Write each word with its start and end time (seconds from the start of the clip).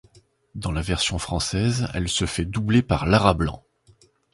Dans 0.55 0.71
la 0.71 0.81
version 0.81 1.19
française, 1.19 1.87
elle 1.93 2.09
se 2.09 2.25
fait 2.25 2.43
doubler 2.45 2.81
par 2.81 3.05
Laura 3.05 3.35
Blanc. 3.35 3.63